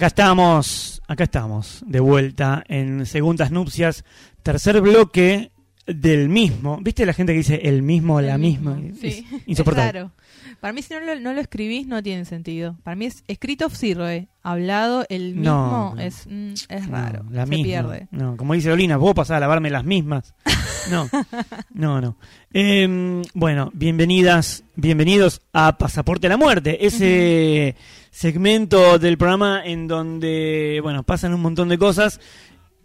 [0.00, 4.02] Acá estamos, acá estamos, de vuelta en Segundas Nupcias,
[4.42, 5.50] tercer bloque
[5.86, 6.78] del mismo.
[6.80, 8.80] ¿Viste la gente que dice el mismo, la misma?
[8.98, 9.92] Sí, Es insoportable.
[9.92, 10.12] raro.
[10.58, 12.78] Para mí, si no lo, no lo escribís, no tiene sentido.
[12.82, 14.28] Para mí es escrito sirve.
[14.42, 16.00] Hablado, el mismo no.
[16.00, 17.24] es, mm, es No, raro.
[17.30, 17.64] la se misma.
[17.64, 18.08] pierde.
[18.10, 20.34] No, como dice Olina, vos pasás a lavarme las mismas.
[20.90, 21.10] No,
[21.74, 22.16] no, no.
[22.54, 27.76] Em, bueno, bienvenidas, bienvenidos a Pasaporte a la Muerte, ese
[28.10, 32.20] segmento del programa en donde, bueno, pasan un montón de cosas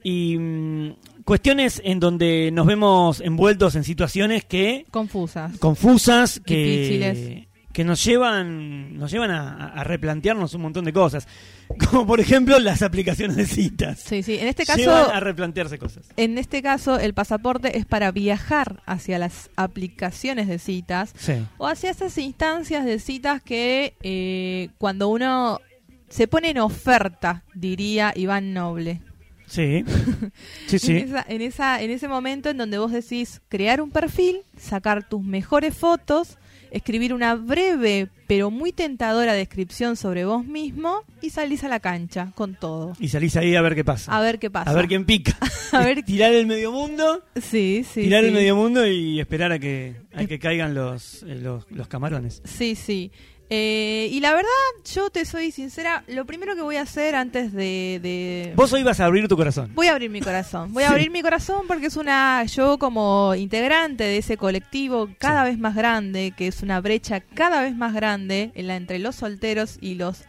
[0.03, 5.57] y mm, cuestiones en donde nos vemos envueltos en situaciones que Confusas.
[5.57, 7.44] confusas que, Difíciles.
[7.75, 11.27] Que nos llevan nos llevan a, a replantearnos un montón de cosas.
[11.89, 13.99] Como por ejemplo las aplicaciones de citas.
[13.99, 14.37] Sí, sí.
[14.39, 16.07] En este llevan caso, a replantearse cosas.
[16.15, 21.33] en este caso, el pasaporte es para viajar hacia las aplicaciones de citas sí.
[21.57, 25.59] o hacia esas instancias de citas que eh, cuando uno
[26.07, 29.01] se pone en oferta, diría Iván Noble.
[29.47, 29.83] sí.
[30.67, 33.91] Sí En, sí esa, en, esa, en ese momento en donde vos decís crear un
[33.91, 36.37] perfil, sacar tus mejores fotos,
[36.75, 42.31] escribir una breve pero muy tentadora descripción sobre vos mismo y salís a la cancha
[42.35, 42.93] con todo.
[42.99, 44.71] y salís ahí a ver qué pasa A ver qué pasa.
[44.71, 45.37] a ver quién pica
[45.71, 48.01] A ver- tirar el medio mundo Sí, sí.
[48.03, 48.27] tirar sí.
[48.29, 52.41] el medio mundo y esperar a que a que caigan los, eh, los los camarones
[52.45, 53.11] Sí, sí.
[53.49, 54.49] Eh, y la verdad,
[54.91, 57.99] yo te soy sincera, lo primero que voy a hacer antes de...
[58.01, 60.73] de- vos hoy vas a abrir tu corazón Voy a abrir mi corazón.
[60.73, 60.93] Voy a Sí.
[60.93, 62.43] abrir mi corazón porque es una.
[62.45, 67.61] Yo, como integrante de ese colectivo cada vez más grande, que es una brecha cada
[67.61, 70.23] vez más grande en la, entre los solteros y los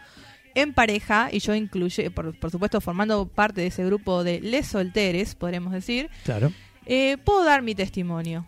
[0.54, 4.66] en pareja, y yo incluye, por, por supuesto, formando parte de ese grupo de les
[4.66, 6.52] solteres, podremos decir, claro
[6.86, 8.46] eh, puedo dar mi testimonio.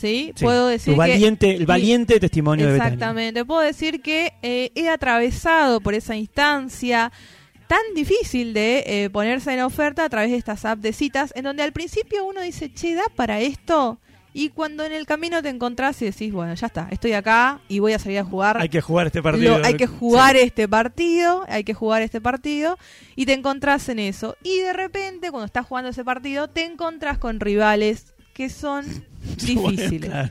[0.00, 0.32] ¿Sí?
[0.34, 0.44] Sí.
[0.44, 1.50] Puedo decir tu que.
[1.50, 3.44] el valiente testimonio de Betania Exactamente.
[3.44, 7.12] Puedo decir que eh, he atravesado por esa instancia
[7.66, 11.44] tan difícil de eh, ponerse en oferta a través de estas apps de citas, en
[11.44, 14.00] donde al principio uno dice, che, ¿da para esto?
[14.32, 17.80] Y cuando en el camino te encontrás y decís, bueno, ya está, estoy acá y
[17.80, 18.56] voy a salir a jugar.
[18.58, 22.20] hay que jugar este partido Lo- hay que jugar este partido, hay que jugar este
[22.22, 22.78] partido
[23.16, 24.36] y te encontrás en eso.
[24.42, 28.86] Y de repente, cuando estás jugando ese partido, te encontrás con rivales que son
[29.54, 30.10] Bueno, difíciles.
[30.10, 30.30] claro.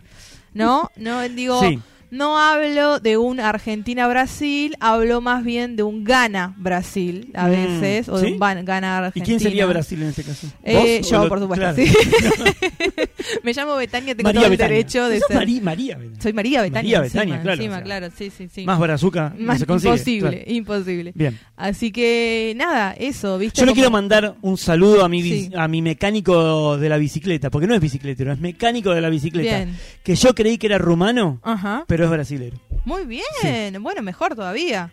[0.54, 0.92] ¿No?
[0.98, 1.80] No digo, Sí.
[2.12, 8.18] No hablo de un Argentina-Brasil, hablo más bien de un Ghana-Brasil a Mm, veces, o
[8.20, 9.26] de un Ban- ¿Y Ghana-Argentina.
[9.26, 10.48] quién sería Brasil en este caso?
[10.64, 11.76] Eh, ¿Vos yo, lo- por supuesto, claro.
[11.78, 11.94] sí.
[13.44, 14.78] Me llamo Betania, tengo María todo el Betania.
[14.78, 15.36] derecho de ser.
[15.62, 16.22] María Betania.
[16.22, 16.80] Soy María Betania.
[17.00, 18.66] María Betania, encima, claro, encima, o sea, claro, sí, sí, sí.
[18.66, 19.92] Más brazuca no Más se consigue.
[19.94, 20.52] imposible, claro.
[20.52, 21.12] imposible.
[21.16, 21.40] Bien.
[21.58, 23.60] Así que nada, eso, ¿viste?
[23.60, 25.52] Yo le Como- quiero mandar un saludo a mi, Sí.
[25.56, 29.58] a mi mecánico de la bicicleta, porque no es bicicletero, es mecánico de la bicicleta.
[29.58, 29.78] Bien.
[30.04, 31.84] Que yo creí que era rumano, Ajá.
[31.88, 32.58] pero es brasilero.
[32.86, 33.82] Muy bien.
[33.82, 34.92] Bueno, mejor todavía.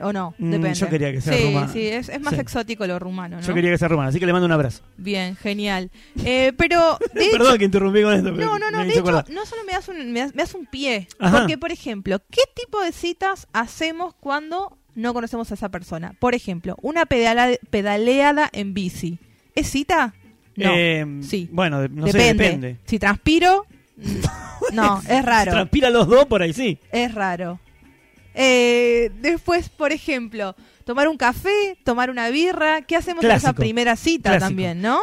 [0.00, 0.34] ¿O no?
[0.38, 0.74] Mm, Depende.
[0.74, 1.72] yo quería que sea sí, rumano.
[1.72, 2.40] Sí, es, es más Sí.
[2.40, 3.42] exótico lo rumano, ¿no?
[3.46, 4.82] Yo quería que sea rumano, así que le mando un abrazo.
[4.96, 5.92] Bien, genial.
[6.24, 8.34] Eh, pero, de Perdón hecho, que interrumpí con esto.
[8.34, 9.30] pero no, no, no, de hecho, acordar.
[9.30, 11.06] no solo me das un, me das, me das un pie.
[11.20, 11.38] Ajá.
[11.38, 16.14] Porque, por ejemplo, ¿qué tipo de citas hacemos cuando no conocemos a esa persona?
[16.18, 19.20] Por ejemplo, una pedala- pedaleada en bici.
[19.54, 20.12] ¿Es cita?
[20.56, 20.72] No.
[20.74, 21.48] Eh, sí.
[21.52, 22.78] Bueno, no sé, depende.
[22.84, 23.64] Si transpiro,
[24.72, 25.52] no, es raro.
[25.52, 26.78] transpira los dos, por ahí sí.
[26.92, 27.60] Es raro.
[28.34, 32.82] Eh, después, por ejemplo, tomar un café, tomar una birra.
[32.82, 34.48] ¿Qué hacemos en esa primera cita Clásico.
[34.48, 34.98] también, no?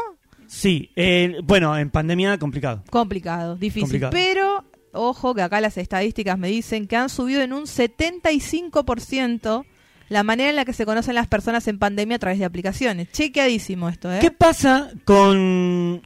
[0.48, 2.84] Sí, eh, bueno, en pandemia complicado.
[2.90, 3.84] Complicado, difícil.
[3.84, 4.12] Complicado.
[4.12, 9.66] Pero, ojo, que acá las estadísticas me dicen que han subido en un 75%
[10.10, 13.10] la manera en la que se conocen las personas en pandemia a través de aplicaciones.
[13.14, 14.18] Chequeadísimo esto, ¿eh?
[14.20, 16.02] ¿Qué pasa con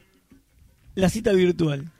[0.94, 1.92] la cita virtual?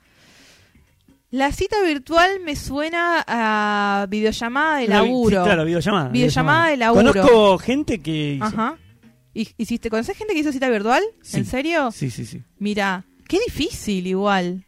[1.36, 5.42] La cita virtual me suena a videollamada de laburo.
[5.42, 6.10] sí, claro, videollamada.
[6.10, 7.12] Videollamada de laburo.
[7.14, 8.78] Conozco gente que hizo- Ajá.
[9.34, 11.04] ¿Y, y si te conoces gente que hizo cita virtual?
[11.22, 11.38] Sí.
[11.40, 11.92] ¿En serio?
[11.92, 12.42] Sí, sí, sí.
[12.58, 14.64] Mira, qué difícil igual.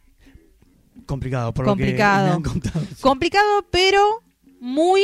[1.06, 2.26] Complicado, por Complicado.
[2.26, 2.86] lo que me han contado.
[3.00, 4.02] Complicado, pero
[4.60, 5.00] muy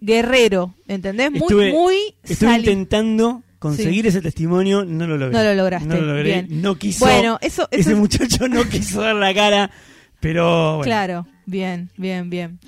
[0.00, 1.30] guerrero, ¿entendés?
[1.30, 5.34] Muy, Estuve- muy Estoy intentando conseguir ese testimonio, no lo logré.
[5.38, 6.22] No lo lograste, No lo logré.
[6.24, 6.60] bien.
[6.60, 7.06] No quiso.
[7.06, 9.70] Bueno, eso, eso ese es- muchacho no quiso dar la cara,
[10.20, 10.84] pero bueno.
[10.84, 12.58] Claro, bien, bien, bien.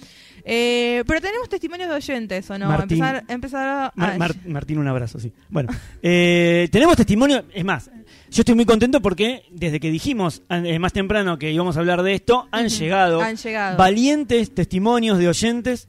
[0.44, 2.66] Eh, pero tenemos testimonios de oyentes, ¿o no?
[2.66, 2.98] Martín.
[2.98, 3.92] Empezar, empezar a...
[3.94, 5.32] Mar- Mar- Martín, un abrazo, sí.
[5.48, 5.70] Bueno,
[6.02, 7.88] eh, tenemos testimonio, es más,
[8.28, 12.02] yo estoy muy contento porque desde que dijimos eh, más temprano que íbamos a hablar
[12.02, 13.78] de esto, han Ujú, llegado han llegado.
[13.78, 15.86] valientes testimonios de oyentes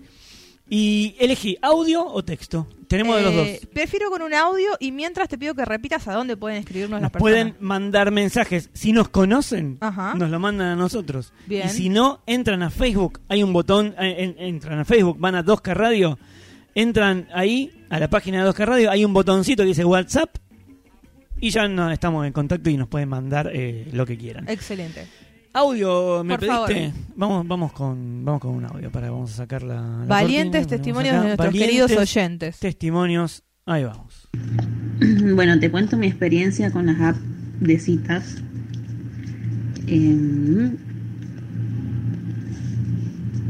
[0.75, 2.67] y elegí audio o texto.
[2.87, 3.69] Tenemos de los Eh, dos.
[3.73, 7.01] Prefiero con un audio y mientras te pido que repitas a dónde pueden escribirnos Nos
[7.03, 7.31] las personas.
[7.31, 8.69] pueden mandar mensajes.
[8.73, 10.15] Si nos conocen, Ajá.
[10.15, 11.31] nos lo mandan a nosotros.
[11.45, 11.67] Bien.
[11.67, 13.21] Y si no, entran a Facebook.
[13.29, 16.17] Hay un botón, eh, en- entran a Facebook, van a 2K Radio
[16.75, 20.35] entran ahí a la página de 2K Radio, hay un botoncito que dice WhatsApp
[21.39, 24.49] y ya no estamos en contacto y nos pueden mandar eh, lo que quieran.
[24.49, 25.05] Excelente.
[25.55, 26.93] Audio, ¿me Por pediste?
[27.15, 30.77] Vamos, vamos con, vamos con un audio para vamos a sacar la, la Valientes cortina,
[30.77, 32.59] testimonios de nuestros queridos oyentes.
[32.59, 34.29] Testimonios, ahí vamos.
[35.35, 37.19] Bueno, te cuento mi experiencia con las apps
[37.59, 38.37] de citas.
[39.87, 40.77] Em,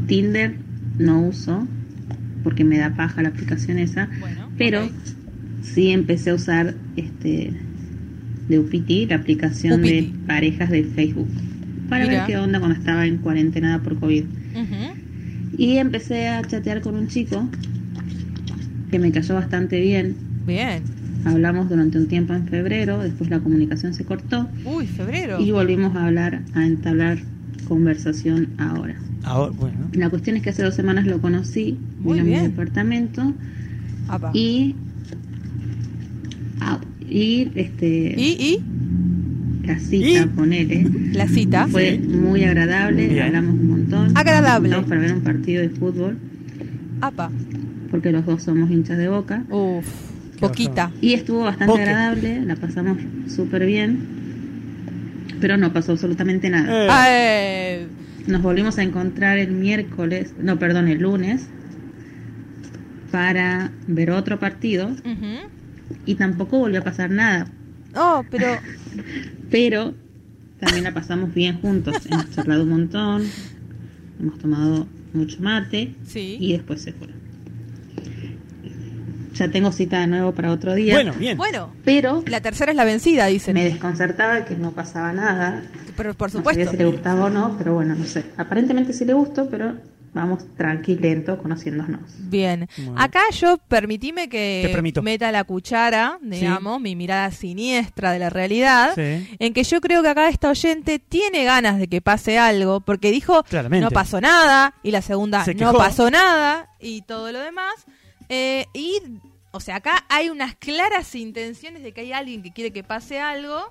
[0.06, 0.56] Tinder
[0.98, 1.66] no uso
[2.42, 4.90] porque me da paja la aplicación esa, Bueno, pero ok.
[5.62, 7.52] sí empecé a usar este
[8.48, 10.00] de Upiti, la aplicación Upiti.
[10.10, 11.28] de parejas de Facebook,
[11.88, 12.18] para Mira.
[12.18, 14.24] ver qué onda cuando estaba en cuarentena por COVID.
[15.56, 17.48] Y empecé a chatear con un chico
[18.90, 20.16] que me cayó bastante bien.
[20.46, 20.82] Bien.
[21.24, 25.40] Hablamos durante un tiempo en febrero, después la comunicación se cortó Uy, febrero.
[25.40, 27.18] y volvimos a hablar, a entablar
[27.66, 28.96] conversación ahora.
[29.22, 29.76] Ahora, bueno.
[29.94, 33.32] La cuestión es que hace dos semanas lo conocí, Muy vino a mi departamento
[34.08, 34.30] Apa.
[34.34, 34.74] y,
[37.08, 38.58] y este ¿Y, y
[39.66, 40.26] la cita, ¿Y?
[40.26, 41.66] ponele, la cita.
[41.68, 43.22] fue muy agradable, Bien.
[43.24, 44.16] hablamos un montón.
[44.16, 44.70] Agradable.
[44.88, 46.18] Para ver un partido de fútbol,
[47.00, 47.30] Apa.
[47.90, 49.44] porque los dos somos hinchas de boca.
[49.50, 49.84] Uf.
[50.40, 50.90] Poquita.
[51.00, 51.82] Y estuvo bastante Boque.
[51.82, 53.98] agradable, la pasamos súper bien,
[55.40, 56.84] pero no pasó absolutamente nada.
[56.84, 57.86] Eh, Ah, eh,
[58.26, 61.46] Nos volvimos a encontrar el miércoles, no, perdón, el lunes,
[63.10, 64.90] para ver otro partido
[66.06, 67.46] y tampoco volvió a pasar nada,
[67.96, 68.46] Oh, pero.
[69.50, 69.94] pero
[70.60, 71.96] también la pasamos bien juntos.
[72.10, 73.22] Hemos charlado un montón,
[74.20, 76.36] hemos tomado mucho mate Sí.
[76.40, 77.14] y después se fueron.
[79.34, 81.36] Ya tengo cita de nuevo para otro día, bueno, bien.
[81.36, 83.54] Bueno, pero la tercera es la vencida, dicen.
[83.54, 85.60] me desconcertaba que no pasaba nada.
[85.96, 86.70] Pero por No sabía supuesto.
[86.70, 88.24] si le gustaba o no, pero bueno, no sé.
[88.36, 89.74] Aparentemente sí le gustó, pero
[90.14, 92.00] vamos tranqui, lento, conociéndonos.
[92.30, 92.68] Bien.
[92.76, 92.94] Bueno.
[92.96, 94.72] Acá yo permitime que
[95.02, 99.28] meta la cuchara, digamos, mi mirada siniestra de la realidad, Sí.
[99.38, 103.10] en que yo creo que acá esta oyente tiene ganas de que pase algo, porque
[103.10, 103.84] dijo Claramente.
[103.84, 107.74] no pasó nada, y la segunda Se no pasó nada, y todo lo demás.
[108.28, 109.00] Eh, y,
[109.50, 113.20] o sea, acá hay unas claras intenciones de que hay alguien que quiere que pase
[113.20, 113.68] algo.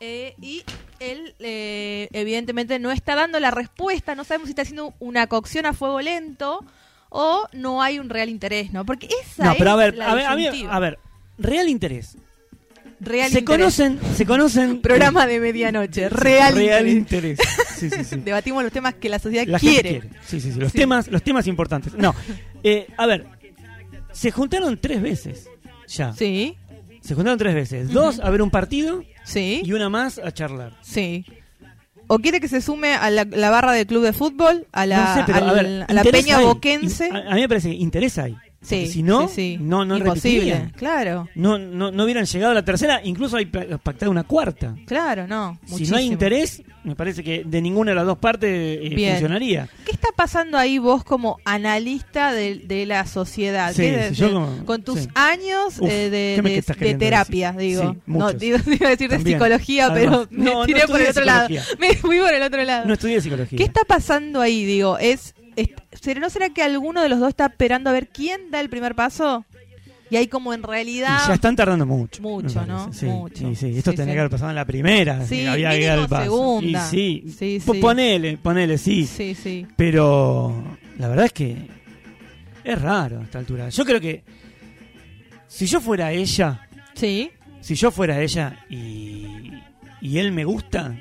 [0.00, 0.62] Eh, y
[0.98, 4.14] él, eh, evidentemente, no está dando la respuesta.
[4.14, 6.64] No sabemos si está haciendo una cocción a fuego lento
[7.10, 8.84] o no hay un real interés, ¿no?
[8.84, 10.98] Porque esa No, pero a es ver, la a ver, a, a ver,
[11.38, 12.16] real interés.
[13.00, 13.58] real se interés.
[13.58, 14.80] conocen, se conocen.
[14.82, 17.38] Programa de medianoche, real, real interés.
[17.38, 17.58] interés.
[17.76, 18.16] Sí, sí, sí.
[18.24, 20.00] Debatimos los temas que la sociedad La quiere.
[20.00, 20.08] quiere.
[20.26, 20.58] Sí, sí, sí.
[20.60, 21.94] Los temas, los temas importantes.
[21.94, 22.14] No,
[22.62, 23.26] eh, a ver,
[24.12, 25.48] se juntaron tres veces
[25.88, 26.12] ya.
[26.12, 26.56] Sí,
[27.10, 27.90] Se juntaron tres veces.
[27.92, 30.74] Dos a ver un partido sí, y una más a charlar.
[30.80, 31.24] sí.
[32.06, 34.66] ¿O quiere que se sume a la, la barra del club de fútbol?
[34.70, 36.44] A la, no sé, pero al- a ver, a la interés peña hay.
[36.44, 37.08] boquense?
[37.08, 38.36] In- A, a mí me parece que interés hay.
[38.62, 39.58] Sí, si no, sí, sí.
[39.58, 40.70] no, no Imposible, repetirían.
[40.76, 44.74] claro, No, no, no hubieran llegado a la tercera, incluso hay pa- pactado una cuarta.
[44.86, 45.58] claro, no.
[45.64, 45.96] Si muchísimo.
[45.96, 49.66] no hay interés, me parece que de ninguna de las dos partes eh, funcionaría.
[49.86, 53.72] ¿Qué está pasando ahí vos como analista de, de la sociedad?
[53.72, 56.50] Sí, ¿Qué de- sí, yo de- como- con tus años Uf, eh, de, ¿qué me
[56.90, 57.68] de- terapia, decir?
[57.78, 57.92] digo.
[57.94, 59.38] Sí, no, digo, iba a decir de También.
[59.38, 61.48] psicología, Además, pero me no tiré por el otro lado.
[61.78, 62.86] Me fui por el otro lado.
[62.86, 63.56] No estudié psicología.
[63.56, 64.64] ¿Qué está pasando ahí?
[64.66, 65.39] Digo, es, es- ¿será-
[66.20, 68.94] ¿no será que alguno de los dos está esperando a ver quién da el primer
[68.94, 69.44] paso?
[70.10, 71.18] Y ahí como en Y realidad...
[71.28, 72.20] ya están tardando mucho.
[72.20, 72.92] Mucho, ¿no?
[72.92, 73.48] Sí, Mucho.
[73.50, 73.78] sí, sí.
[73.78, 74.16] Esto Sí, tenía sí.
[74.16, 75.24] que haber pasado en la primera.
[75.24, 76.22] Sí, había que dar el paso.
[76.24, 76.88] segunda.
[76.88, 77.24] Y sí.
[77.38, 77.80] Sí, Po- sí.
[77.80, 79.06] Ponele, ponele, sí.
[79.06, 79.66] Sí, sí.
[79.76, 80.64] Pero
[80.98, 81.56] la verdad es que
[82.64, 83.68] es raro a esta altura.
[83.68, 84.24] Yo creo que
[85.46, 87.30] si yo fuera ella, Sí.
[87.60, 89.52] si yo fuera ella y,
[90.00, 90.92] y él me gusta.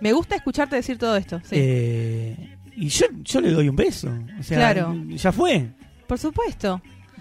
[0.00, 1.38] Me gusta escucharte decir todo esto.
[1.44, 1.54] Sí.
[1.56, 4.10] eh, y yo, yo le doy un beso.
[4.38, 4.94] O sea, Claro.
[5.08, 5.68] ya fue.
[6.06, 6.80] Por supuesto.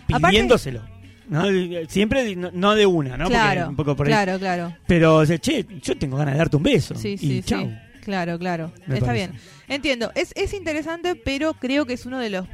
[0.10, 0.82] Aparte- Pidiéndoselo.
[1.30, 1.44] ¿no?
[1.88, 3.26] Siempre de- no, no de una, ¿no?
[3.26, 4.12] Porque claro, un poco por ahí.
[4.12, 4.76] claro, claro.
[4.86, 6.94] Pero, o sea, che, yo tengo ganas de darte un beso.
[6.96, 7.62] Sí, y sí, chau.
[7.70, 7.72] sí.
[8.04, 8.74] Claro, claro.
[8.88, 9.28] Me Está parece.
[9.30, 9.40] bien.
[9.70, 10.12] Entiendo.
[10.16, 12.48] Es, es interesante, pero creo que es uno de los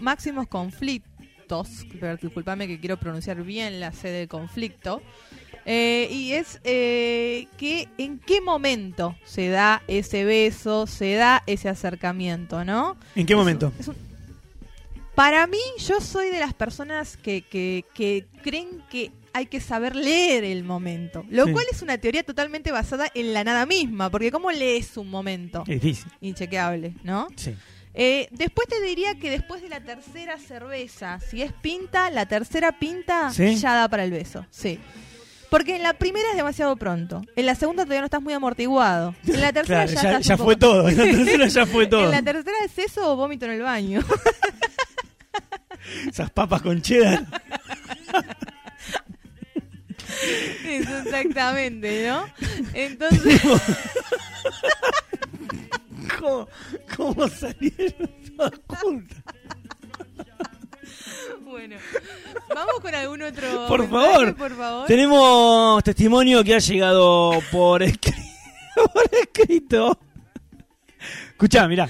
[0.00, 1.86] máximos conflictos.
[2.00, 5.02] Pero disculpame que quiero pronunciar bien la C de conflicto.
[5.66, 11.68] Eh, y es eh, que en qué momento se da ese beso, se da ese
[11.68, 12.96] acercamiento, ¿no?
[13.14, 13.72] ¿En qué Es momento?
[13.86, 13.96] un-
[15.14, 19.96] Para mí, yo soy de las personas que, que, que creen que hay que saber
[19.96, 21.24] leer el momento.
[21.30, 21.52] Lo Sí.
[21.52, 25.64] cual es una teoría totalmente basada en la nada misma, porque ¿cómo lees un momento?
[25.66, 26.10] Es difícil.
[26.20, 27.28] Inchequeable, ¿no?
[27.36, 27.54] Sí.
[27.94, 32.78] Eh, después te diría que después de la tercera cerveza, si es pinta, la tercera
[32.78, 33.54] pinta ¿Sí?
[33.56, 34.44] ya da para el beso.
[34.50, 34.78] Sí.
[35.54, 37.22] Porque en la primera es demasiado pronto.
[37.36, 39.14] En la segunda todavía no estás muy amortiguado.
[39.24, 40.88] En la tercera Claro, ya, ya, estás ya un fue poco- todo.
[40.88, 42.04] En la tercera ya fue todo.
[42.06, 44.00] En la tercera es eso o vómito en el baño.
[46.08, 47.24] Esas papas con cheddar.
[50.66, 52.26] Eso exactamente, ¿no?
[52.72, 53.40] Entonces,
[56.18, 56.48] ¿Cómo,
[56.96, 59.22] cómo salieron todas juntas?
[61.44, 61.76] bueno.
[62.48, 63.66] Vamos con algún otro.
[63.66, 64.36] Por mensaje, favor.
[64.36, 64.86] por favor.
[64.86, 68.18] Tenemos testimonio que ha llegado por escrito.
[68.92, 69.98] por escrito.
[71.30, 71.88] Escuchá, mirá.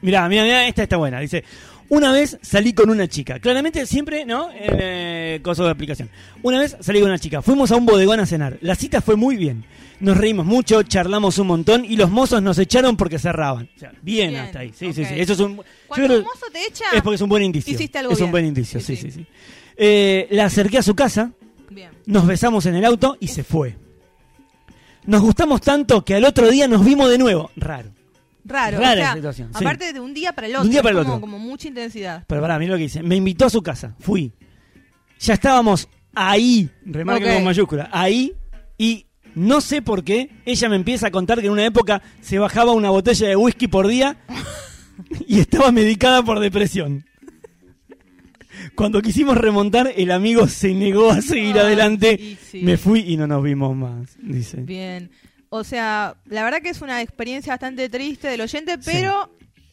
[0.00, 1.20] Mirá, mirá, mirá, esta está buena.
[1.20, 1.44] Dice,
[1.88, 3.38] una vez salí con una chica.
[3.38, 4.50] Claramente siempre, ¿no?
[4.50, 6.10] En eh, de aplicación.
[6.42, 7.42] Una vez salí con una chica.
[7.42, 8.58] Fuimos a un bodegón a cenar.
[8.60, 9.64] La cita fue muy bien.
[10.00, 13.68] Nos reímos mucho, charlamos un montón y los mozos nos echaron porque cerraban.
[13.74, 14.72] O sea, bien, Bien, hasta ahí.
[14.76, 15.08] Sí, sí, ok.
[15.08, 15.14] sí.
[15.20, 15.60] Eso es un...
[15.88, 16.84] Cuando creo- un mozo te echa.
[16.94, 17.72] es porque es un buen indicio.
[17.74, 19.20] hiciste algo es un buen indicio, sí, Sí, sí, sí.
[19.20, 19.26] sí.
[19.76, 21.32] Eh, la acerqué a su casa,
[21.70, 21.90] Bien.
[22.06, 23.76] nos besamos en el auto y se fue.
[25.04, 27.50] Nos gustamos tanto que al otro día nos vimos de nuevo.
[27.56, 27.90] Raro.
[28.44, 28.78] Raro.
[28.78, 29.64] Rara o sea, situación, sí.
[29.64, 30.64] Aparte de un día para el otro.
[30.64, 31.20] un día para el como, otro.
[31.20, 32.24] como mucha intensidad.
[32.26, 33.02] Pero pará, mira lo que dice.
[33.02, 33.94] Me invitó a su casa.
[34.00, 34.32] Fui.
[35.20, 36.70] Ya estábamos ahí.
[36.88, 37.22] Ok.
[37.34, 37.88] con mayúscula.
[37.92, 38.32] Ahí.
[38.78, 39.06] Y
[39.38, 40.30] no sé por qué.
[40.44, 43.68] Ella me empieza a contar que en una época se bajaba una botella de whisky
[43.68, 44.16] por día.
[45.26, 47.04] y estaba medicada por depresión.
[48.74, 52.12] Cuando quisimos remontar, el amigo se negó a seguir adelante.
[52.20, 52.62] y sí.
[52.62, 54.16] Me fui y no nos vimos más.
[54.20, 54.58] Dice.
[54.58, 55.10] Bien.
[55.50, 59.30] O sea, la verdad que es una experiencia bastante triste del oyente, pero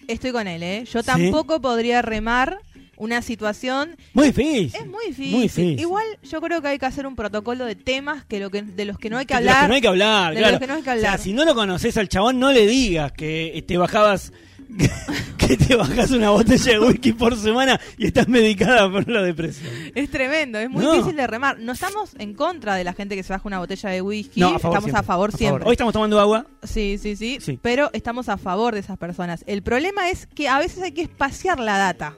[0.07, 0.85] estoy con él, ¿eh?
[0.91, 2.59] Yo tampoco podría remar
[2.97, 3.95] una situación.
[4.13, 4.71] Muy difícil.
[4.73, 5.31] Es muy difícil.
[5.31, 5.79] Muy difícil.
[5.79, 8.85] Igual yo creo que hay que hacer un protocolo de temas que, lo que de
[8.85, 9.63] los que no hay que De los hablar.
[9.63, 10.51] que no hay que hablar, de claro.
[10.53, 11.19] los que no hay que O sea, hablar.
[11.19, 14.31] si no lo conoces al chabón, no le digas que te bajabas.
[15.37, 19.71] que te bajas una botella de whisky por semana y estás medicada por la depresión.
[19.93, 20.93] Es tremendo, es muy No.
[20.93, 21.59] difícil de remar.
[21.59, 24.39] No estamos en contra de la gente que se baja una botella de whisky.
[24.39, 25.65] No, a favor estamos siempre, a favor siempre.
[25.67, 26.47] Hoy estamos tomando agua.
[26.63, 27.59] Sí, sí, sí, Sí.
[27.61, 29.43] Pero estamos a favor de esas personas.
[29.45, 32.15] El problema es que a veces hay que espaciar la data.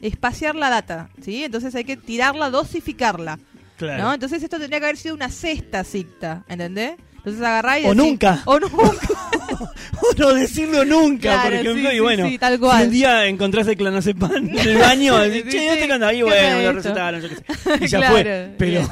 [0.00, 1.44] Espaciar la data, ¿sí?
[1.44, 3.38] Entonces hay que tirarla, dosificarla.
[3.76, 4.02] Claro.
[4.04, 4.14] ¿no?
[4.14, 6.96] Entonces esto tendría que haber sido una sexta cicta, ¿entendés?
[7.16, 8.42] Entonces agarrá y O decís- nunca.
[8.46, 8.78] O nunca.
[9.60, 11.90] o no decirlo nunca, Claro, por ejemplo.
[11.90, 12.84] sí, y bueno, sí, tal si cual.
[12.86, 16.72] un día encontrás el clonazepam en el baño, decís, Sí, che, ¿Qué bueno, onda lo
[16.72, 17.44] recetaron, yo qué sé.
[17.84, 18.54] Y ya Claro, fue.
[18.58, 18.88] Pero,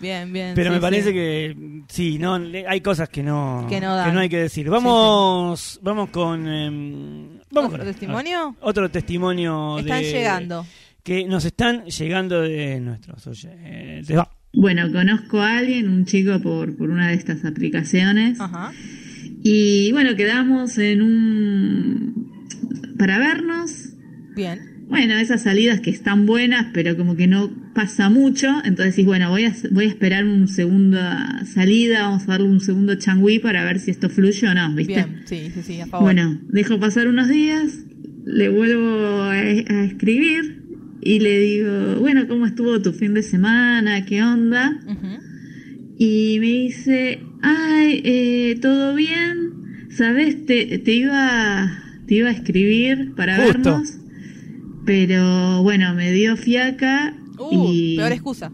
[0.00, 0.52] Bien, bien.
[0.54, 1.14] pero sí, me parece sí.
[1.14, 1.56] que
[1.88, 4.18] sí, no, hay cosas que no, Que no dan.
[4.18, 4.68] hay que decir.
[4.68, 8.56] Vamos, vamos con, em, vamos ¿Otro testimonio?
[8.60, 10.66] Otro testimonio Están de- llegando.
[11.02, 14.16] que nos están llegando de nuestros oyentes.
[14.16, 14.30] Va.
[14.52, 18.40] Bueno, conozco a alguien, un chico por, por una de estas aplicaciones.
[18.40, 18.72] Ajá.
[19.42, 22.94] Y bueno, quedamos en un...
[22.98, 23.90] para vernos.
[24.36, 24.73] Bien.
[24.94, 28.48] Bueno, esas salidas que están buenas, pero como que no pasa mucho.
[28.64, 32.60] Entonces decís, bueno, voy a, voy a esperar una segunda salida, vamos a darle un
[32.60, 34.94] segundo changüí para ver si esto fluye o no, ¿viste?
[34.94, 35.22] Bien.
[35.24, 36.04] Sí, sí, sí, a favor.
[36.04, 37.80] Bueno, dejo pasar unos días,
[38.24, 40.62] le vuelvo a, a escribir
[41.02, 44.04] y le digo, bueno, ¿cómo estuvo tu fin de semana?
[44.06, 44.80] ¿Qué onda?
[45.98, 49.88] Y me dice, ay, eh, ¿todo bien?
[49.90, 50.44] ¿Sabes?
[50.46, 51.70] Te, te, iba,
[52.06, 53.52] te iba a escribir para Justo.
[53.58, 53.98] vernos,
[54.84, 57.96] pero bueno, me dio fiaca Uh, y...
[57.96, 58.52] peor excusa.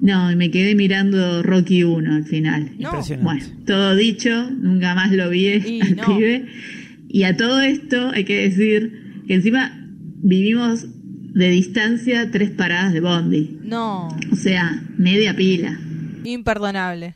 [0.00, 2.72] No, y me quedé mirando Rocky 1 al final.
[2.78, 2.88] No.
[2.88, 3.24] Impresionante.
[3.24, 6.06] Bueno, todo dicho, nunca más lo vi Y al no.
[6.06, 6.46] pibe.
[7.08, 9.86] Y a todo esto hay que decir que encima
[10.22, 10.86] vivimos
[11.34, 13.58] de distancia tres paradas de Bondi.
[13.62, 14.08] No.
[14.32, 15.78] O sea, media pila.
[16.24, 17.14] Imperdonable.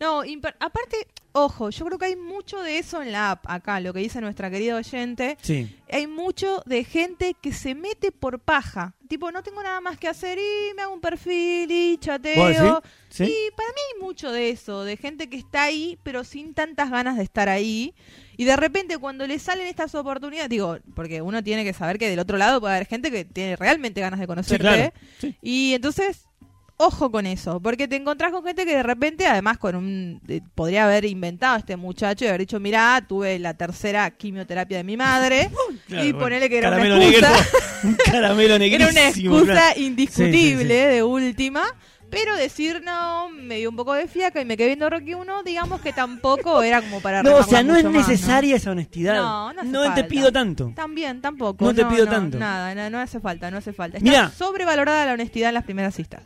[0.00, 0.22] No,
[0.60, 0.96] aparte,
[1.32, 4.20] ojo, yo creo que hay mucho de eso en la app, acá, lo que dice
[4.20, 5.38] nuestra querida oyente.
[5.40, 5.74] Sí.
[5.90, 8.94] Hay mucho de gente que se mete por paja.
[9.08, 12.46] Tipo, no tengo nada más que hacer y me hago un perfil y ¿Vos chateo.
[12.48, 12.90] decís?
[13.08, 13.24] ¿Sí?
[13.24, 16.90] Y para mí hay mucho de eso, de gente que está ahí, pero sin tantas
[16.90, 17.94] ganas de estar ahí.
[18.36, 22.10] Y de repente cuando le salen estas oportunidades, digo, porque uno tiene que saber que
[22.10, 24.58] del otro lado puede haber gente que tiene realmente ganas de Sí, conocerte.
[24.62, 24.92] claro.
[25.20, 25.36] Sí.
[25.40, 26.26] Y entonces,
[26.76, 30.20] ojo con eso, porque te encontrás con gente que de repente, además con un...
[30.28, 34.78] eh, podría haber inventado a este muchacho y haber dicho, mirá, tuve la tercera quimioterapia
[34.78, 35.50] de mi madre.
[35.86, 36.24] Claro, y bueno.
[36.24, 37.30] ponele que era una Caramelo excusa.
[37.30, 37.48] negro.
[37.84, 41.62] Un caramelo Era una excusa indiscutible Sí, sí, de última.
[42.10, 45.42] Pero decir no, me dio un poco de fiaca y me quedé viendo Rocky 1,
[45.42, 49.16] digamos que tampoco era como para No, o sea, no es más, necesaria esa honestidad.
[49.16, 50.06] No, no hace te falta.
[50.08, 50.72] pido tanto.
[50.76, 51.64] También, tampoco.
[51.64, 52.38] No te pido tanto.
[52.38, 53.98] Nada, no, no hace falta, no hace falta.
[53.98, 54.30] Está Mirá.
[54.30, 56.22] sobrevalorada la honestidad en las primeras citas.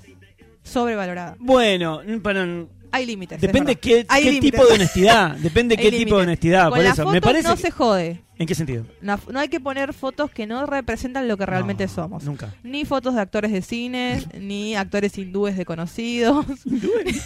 [0.68, 1.36] Sobrevalorada.
[1.38, 2.46] Bueno, para,
[2.90, 3.36] hay límites.
[3.36, 4.50] es Depende qué, Hay qué límites.
[4.52, 5.36] tipo de honestidad.
[5.36, 6.68] Depende Hay qué tipo de honestidad.
[6.70, 7.48] Con Por eso, me parece.
[7.48, 8.22] no que- se jode.
[8.40, 8.86] ¿En qué sentido?
[9.00, 12.22] No, no hay que poner fotos que no representan lo que realmente No, somos.
[12.22, 12.54] Nunca.
[12.62, 16.46] Ni fotos de actores de cine, ni actores hindúes de conocidos.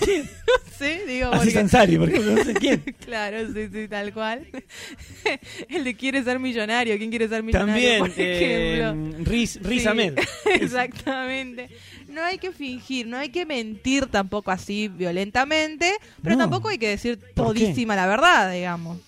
[0.01, 0.25] ¿Quién?
[0.79, 2.83] sí, digo, Así porque- Sansari, por ejemplo, no sé quién.
[3.05, 4.47] Claro, sí, sí, tal cual.
[5.69, 6.97] El de quiere ser millonario.
[6.97, 7.75] ¿Quién quiere ser millonario?
[7.75, 9.19] También, por ejemplo?
[9.19, 10.15] eh, Riz, Riz Sí, Ahmed.
[10.47, 11.69] Exactamente.
[12.13, 15.93] No hay que fingir, no hay que mentir tampoco así violentamente,
[16.23, 16.43] pero No.
[16.43, 18.99] tampoco hay que decir todísima la verdad, digamos.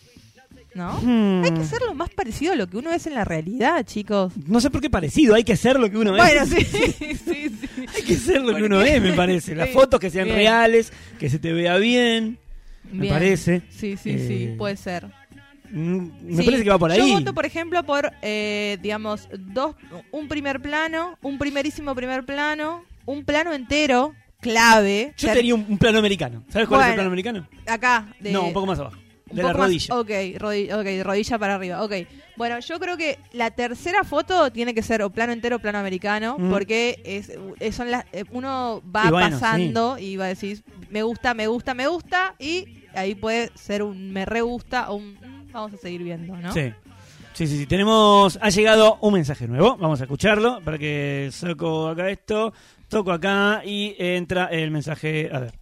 [0.75, 0.93] ¿No?
[1.01, 1.45] Hmm.
[1.45, 4.33] Hay que ser lo más parecido a lo que uno es en la realidad, chicos.
[4.49, 6.49] No sé por qué parecido, hay que ser lo que uno Bueno, es.
[6.51, 6.65] sí,
[7.15, 7.15] sí,
[7.49, 7.51] sí.
[7.95, 9.55] Hay que ser lo que uno es, me parece.
[9.55, 10.37] Las Sí, fotos que sean bien.
[10.37, 12.39] reales, que se te vea bien,
[12.91, 13.63] me parece.
[13.71, 15.07] Sí, sí, sí, Eh, puede ser.
[15.71, 16.99] Mm, Me Sí, parece que va por ahí.
[16.99, 19.77] Yo voto, por ejemplo, por, eh, digamos, dos,
[20.11, 25.15] un primer plano, un primerísimo primer plano, un plano entero, clave.
[25.17, 26.45] Yo tenía un, un plano americano.
[26.49, 27.49] ¿Sabes cuál es el plano americano?
[27.67, 28.07] Acá.
[28.21, 28.97] De, No, un poco más abajo.
[29.27, 29.95] De la poco más- rodilla.
[29.99, 30.09] ok,
[30.39, 31.83] rodi- ok, rodilla para arriba.
[31.83, 31.93] Ok.
[32.37, 35.79] Bueno, yo creo que la tercera foto tiene que ser o plano entero o plano
[35.79, 36.51] americano, Mm.
[36.51, 40.63] porque es, es- son las, eh, uno va Y bueno, pasando y va a decir,
[40.91, 44.97] me gusta, me gusta, me gusta, y ahí puede ser un me re gusta o
[44.97, 46.53] un mm, vamos a seguir viendo, ¿no?
[46.53, 46.73] Sí.
[47.33, 47.67] Sí, sí, sí.
[47.67, 48.39] Tenemos.
[48.41, 49.77] Ha llegado un mensaje nuevo.
[49.77, 50.61] Vamos a escucharlo.
[50.63, 52.53] Para que saco acá esto.
[52.89, 55.29] Toco acá y entra el mensaje.
[55.33, 55.53] A ver.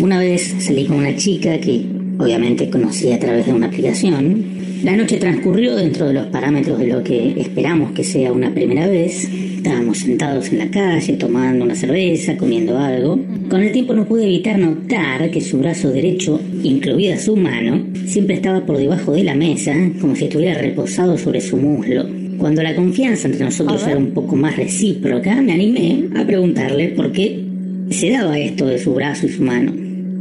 [0.00, 1.84] Una vez salí con una chica que
[2.18, 4.44] obviamente conocí a través de una aplicación.
[4.84, 8.86] La noche transcurrió dentro de los parámetros de lo que esperamos que sea una primera
[8.86, 9.24] vez.
[9.24, 13.18] Estábamos sentados en la calle tomando una cerveza, comiendo algo.
[13.48, 18.36] Con el tiempo no pude evitar notar que su brazo derecho, incluida su mano, siempre
[18.36, 22.25] estaba por debajo de la mesa, como si estuviera reposado sobre su muslo.
[22.38, 27.12] Cuando la confianza entre nosotros era un poco más recíproca, me animé a preguntarle por
[27.12, 27.40] qué
[27.90, 29.72] se daba esto de su brazo y su mano.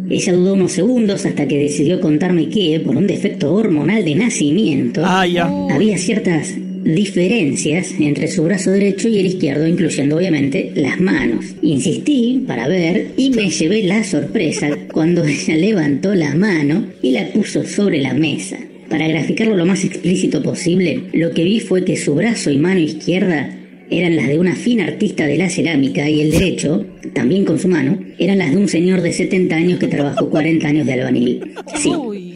[0.10, 5.02] Ella dudó unos segundos hasta que decidió contarme que, por un defecto hormonal de nacimiento,
[5.04, 5.50] Ah, ya.
[5.72, 6.54] Había ciertas
[6.84, 11.46] diferencias entre su brazo derecho y el izquierdo, incluyendo obviamente las manos.
[11.64, 17.28] Insistí para ver y me llevé la sorpresa cuando ella levantó la mano y la
[17.30, 18.58] puso sobre la mesa.
[18.90, 22.80] Para graficarlo lo más explícito posible, lo que vi fue que su brazo y mano
[22.80, 23.50] izquierda
[23.90, 27.68] eran las de una fina artista de la cerámica y el derecho, también con su
[27.68, 31.54] mano, eran las de un señor de 70 años que trabajó 40 años de albañil.
[31.76, 31.92] Sí,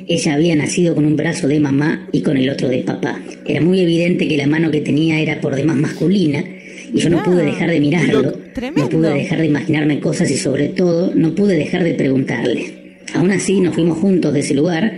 [0.08, 3.20] ella había nacido con un brazo de mamá y con el otro de papá.
[3.46, 6.44] Era muy evidente que la mano que tenía era por demás masculina
[6.94, 8.34] y yo no pude dejar de mirarlo,
[8.76, 12.80] no pude dejar de imaginarme cosas y sobre todo no pude dejar de preguntarle.
[13.14, 14.98] Aún así nos fuimos juntos de ese lugar,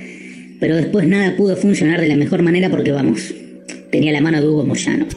[0.61, 3.33] pero después nada pudo funcionar de la mejor manera porque vamos,
[3.91, 5.07] tenía la mano de Hugo Moyano.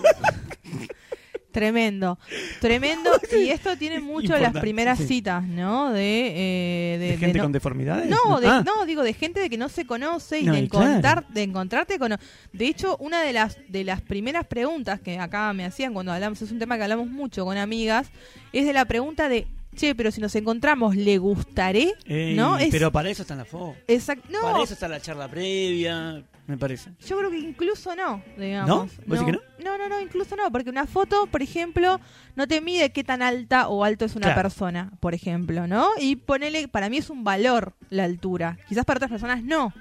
[1.53, 2.19] Tremendo,
[2.61, 3.11] tremendo.
[3.39, 5.07] Y esto tiene mucho de las primeras sí.
[5.07, 5.93] citas, ¿no?
[5.93, 8.09] De, eh, de, ¿De de gente no- con deformidades?
[8.11, 10.61] No, de- Ah, no, digo de gente de que no se conoce y No, de,
[10.61, 10.87] y claro.
[10.89, 12.17] encontrar, de encontrarte con...
[12.53, 16.43] De hecho, una de las de las primeras preguntas que acá me hacían cuando hablamos,
[16.43, 18.11] es un tema que hablamos mucho con amigas,
[18.53, 21.93] es de la pregunta de, che, pero si nos encontramos, ¿le gustaré?
[22.07, 22.59] ey, ¿No?
[22.59, 23.77] Es, Pero para eso está en la foto.
[23.87, 26.91] exact- no, Para eso está la charla previa, me parece.
[27.07, 28.69] yo creo que incluso no, digamos.
[28.69, 28.79] ¿No?
[29.07, 29.25] ¿Vos decís
[29.57, 32.01] que no, no, no, incluso no, porque una foto, por ejemplo,
[32.37, 34.43] no te mide qué tan alta o alto es una Claro.
[34.43, 35.89] persona, por ejemplo, ¿no?
[36.01, 38.59] Y ponele, para mí es un valor la altura.
[38.69, 39.73] Quizás para otras personas no.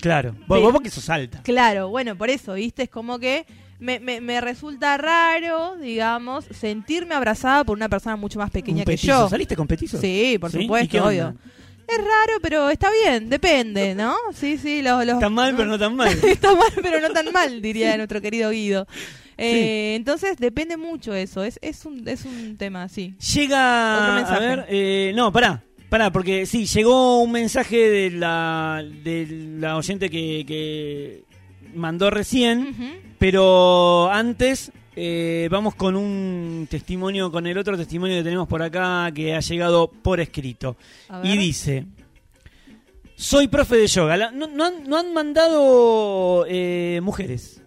[0.00, 0.34] Claro.
[0.46, 1.40] Vos, vos porque sos alta.
[1.42, 2.82] Claro, bueno, por eso, ¿viste?
[2.84, 3.46] Es como que
[3.78, 8.84] me, me, me resulta raro, digamos, sentirme abrazada por una persona mucho más pequeña Un
[8.84, 9.06] que petizo.
[9.22, 9.28] yo.
[9.28, 10.00] ¿Saliste con petizo?
[10.00, 10.56] Sí, por ¿Sí?
[10.58, 11.34] ¿Y qué supuesto, obvio.
[11.86, 14.14] Es raro, pero está bien, depende, ¿no?
[14.32, 15.04] Sí, sí, los...
[15.04, 16.08] los Está mal, pero no tan mal.
[16.26, 18.86] Está mal, pero no tan mal, diría nuestro querido Guido.
[19.36, 21.44] Eh, Entonces, depende mucho eso.
[21.44, 23.14] Es, es, un, es un tema así.
[23.18, 24.34] Otro Llega.
[24.34, 25.62] A ver, eh, no, pará.
[25.90, 29.26] Pará, porque sí, llegó un mensaje de la, de
[29.60, 31.22] la oyente que, que
[31.74, 32.84] mandó recién, Ujú.
[33.28, 39.10] Pero antes eh, vamos con un testimonio, con el otro testimonio que tenemos por acá
[39.14, 40.76] que ha llegado por escrito.
[41.22, 41.86] Y dice,
[43.16, 44.18] soy profe de yoga.
[44.18, 47.62] La- no, no han, no han mandado eh, mujeres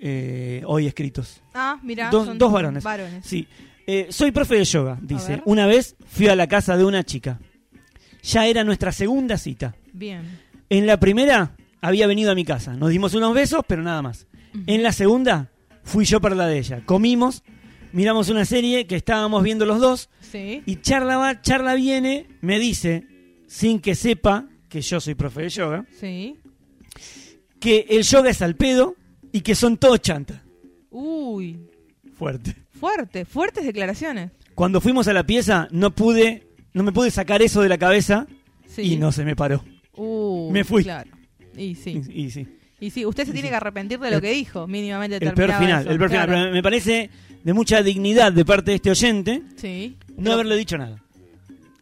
[0.00, 1.42] eh, hoy escritos.
[1.52, 2.08] Ah, mira.
[2.08, 2.82] Dos- son dos varones.
[2.82, 3.26] Varones.
[3.26, 3.46] Sí.
[3.86, 5.42] Eh, soy profe de yoga, dice.
[5.44, 7.38] Una vez fui a la casa de una chica.
[8.22, 9.74] Ya era nuestra segunda cita.
[9.92, 10.38] Bien.
[10.70, 12.74] En la primera había venido a mi casa.
[12.76, 14.26] Nos dimos unos besos, pero nada más.
[14.66, 15.50] En la segunda
[15.84, 16.82] fui yo para la de ella.
[16.84, 17.42] Comimos,
[17.92, 20.62] miramos una serie que estábamos viendo los dos Sí.
[20.66, 23.06] y charla va, charla viene, me dice,
[23.46, 26.36] sin que sepa que yo soy profe de yoga, Sí.
[27.60, 28.96] que el yoga es al pedo
[29.32, 30.40] y que son todos chantas.
[30.90, 31.58] Uy.
[32.14, 32.54] Fuerte.
[32.78, 34.30] Fuerte, fuertes declaraciones.
[34.54, 38.26] Cuando fuimos a la pieza no pude, no me pude sacar eso de la cabeza
[38.66, 38.82] Sí.
[38.94, 39.64] y no se me paró.
[39.94, 40.82] Uh, Me fui.
[40.84, 41.10] Claro.
[41.56, 42.00] Y sí.
[42.10, 42.46] Y, y sí.
[42.82, 45.52] Y sí, usted se Y tiene que arrepentir de lo que dijo, mínimamente El peor
[45.54, 46.28] final, eso, el peor final.
[46.28, 47.10] Pero me parece
[47.44, 49.96] de mucha dignidad de parte de este oyente Sí.
[50.08, 51.00] no Pero- haberle dicho nada.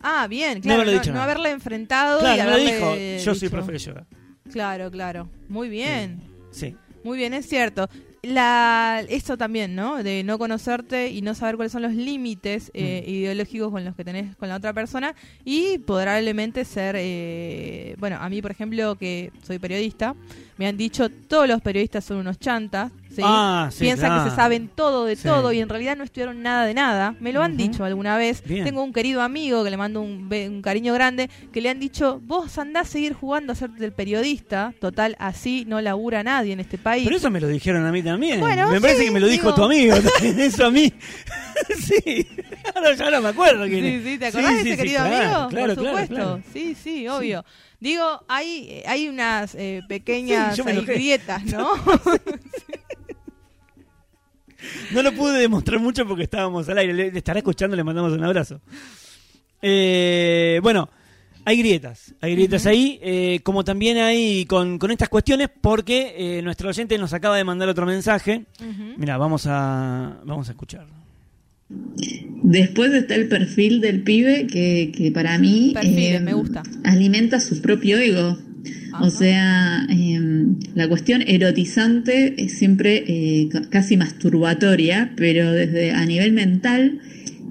[0.02, 0.76] Ah, bien, No claro.
[0.76, 1.24] No, haberle dicho no nada.
[1.24, 4.06] haberle enfrentado y Claro, no le haberle dijo, yo soy profe de yoga.
[4.52, 5.28] Claro, claro.
[5.48, 6.20] Muy bien.
[6.50, 6.76] Sí.
[7.02, 7.88] Muy bien, es cierto.
[8.22, 10.02] La, esto también, ¿no?
[10.02, 13.10] De no conocerte y no saber cuáles son los límites eh, Mm.
[13.10, 18.28] ideológicos con los que tenés con la otra persona y probablemente ser, eh, bueno, a
[18.28, 20.14] mí por ejemplo que soy periodista,
[20.58, 23.22] me han dicho todos los periodistas son unos chantas, ¿sí?
[23.24, 25.24] Ah, sí, piensan que se saben todo de Sí.
[25.24, 27.14] todo y en realidad no estudiaron nada de nada.
[27.20, 28.42] Me lo han dicho alguna vez.
[28.44, 28.64] Bien.
[28.64, 32.20] Tengo un querido amigo que le mando un, un cariño grande que le han dicho,
[32.24, 36.60] vos andás a seguir jugando a ser el periodista, total, así no labura nadie en
[36.60, 37.04] este país.
[37.04, 38.40] Pero eso me lo dijeron a mí también.
[38.40, 39.94] Bueno, me parece que me lo dijo digo- tu amigo.
[40.38, 40.92] eso a mí.
[41.78, 42.26] sí.
[42.74, 44.04] Ahora ya no me acuerdo quién Sí, es.
[44.04, 45.48] sí, ¿te acordás de ese querido claro, amigo?
[45.48, 46.40] Claro, Por supuesto.
[46.52, 47.44] Sí, sí, obvio.
[47.80, 50.92] Digo, hay, eh, hay unas eh, pequeñas Sí, enojé.
[50.94, 51.70] grietas, ¿no?
[54.92, 56.92] No lo pude demostrar mucho porque estábamos al aire.
[56.94, 58.60] Le, le estará escuchando, le mandamos un abrazo.
[59.62, 60.88] Eh, bueno,
[61.44, 62.14] hay grietas.
[62.20, 66.98] Hay grietas ahí, eh, como también hay con, con estas cuestiones, porque eh, nuestro oyente
[66.98, 68.44] nos acaba de mandar otro mensaje.
[68.96, 70.94] Mira, vamos a, vamos a escucharlo.
[72.42, 76.62] Después está el perfil del pibe que, que para mí Perfiles, me gusta.
[76.84, 78.38] alimenta su propio ego.
[78.92, 79.04] Ajá.
[79.04, 80.20] O sea, eh,
[80.74, 87.00] la cuestión erotizante es siempre eh, ca- casi masturbatoria, pero desde a nivel mental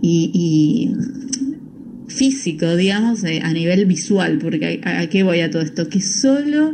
[0.02, 5.62] y, y físico, digamos, eh, a nivel visual, porque a, a qué voy a todo
[5.62, 6.74] esto, que solo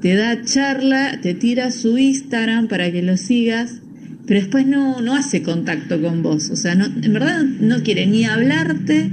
[0.00, 3.80] te da charla, te tira su Instagram para que lo sigas,
[4.26, 6.50] pero después no, no hace contacto con vos.
[6.50, 9.10] O sea, no, en verdad no quiere ni hablarte,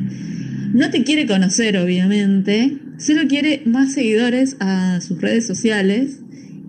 [0.73, 6.19] no te quiere conocer, obviamente, solo quiere más seguidores a sus redes sociales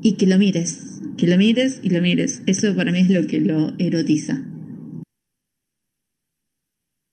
[0.03, 2.43] y que lo mires, que lo mires y lo mires.
[2.47, 4.41] Eso para mí es lo que lo erotiza.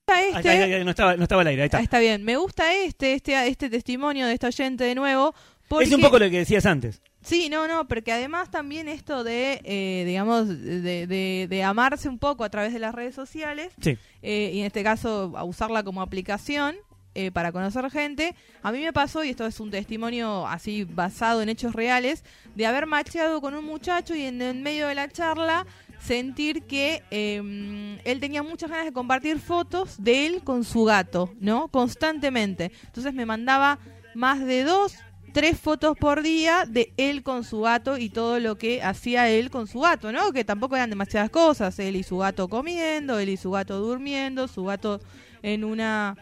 [0.10, 1.80] Ay, Este, ay, ay, no, estaba, no estaba al aire, ahí está.
[1.82, 5.36] Está bien, me gusta este, este, este testimonio de esta oyente de nuevo.
[5.67, 7.01] Porque, Es un poco lo que decías antes.
[7.21, 12.19] Sí, no, no, porque además también esto de, eh, digamos, de, de- de amarse un
[12.19, 13.97] poco a través de las redes sociales, Sí.
[14.21, 16.77] eh, y en este caso a usarla como aplicación
[17.17, 21.41] eh, para conocer gente, a mí me pasó, y esto es un testimonio así basado
[21.41, 25.65] en hechos reales, de haber macheado con un muchacho y en, medio de la charla
[25.99, 31.34] sentir que eh, él tenía muchas ganas de compartir fotos de él con su gato,
[31.39, 31.69] ¿no?
[31.69, 32.71] Constantemente.
[32.86, 33.80] Entonces me mandaba
[34.13, 34.93] más de dos,
[35.34, 39.49] tres fotos por día de él con su gato y todo lo que hacía él
[39.49, 40.32] con su gato, ¿no?
[40.34, 41.80] Que tampoco eran demasiadas cosas.
[41.80, 44.99] Él y su gato comiendo, él y su gato durmiendo, su gato
[45.41, 46.15] en una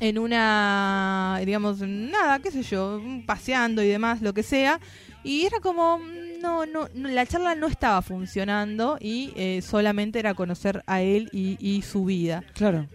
[0.00, 4.80] en una, digamos, nada, qué sé yo, paseando y demás, lo que sea.
[5.22, 10.18] Y era como, mm, no, no, no, la charla no estaba funcionando y eh, solamente
[10.18, 12.42] era conocer a él y, y su vida.
[12.54, 12.88] Claro.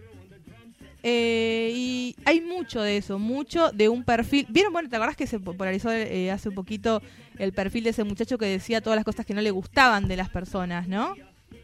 [1.08, 4.44] Eh, y hay mucho de eso, mucho de un perfil.
[4.48, 4.72] ¿Vieron?
[4.72, 7.00] Bueno, ¿te acordás que se popularizó eh, hace un poquito
[7.38, 10.16] el perfil de ese muchacho que decía todas las cosas que no le gustaban de
[10.16, 11.14] las personas, ¿no?